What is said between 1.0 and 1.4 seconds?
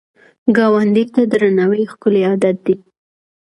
ته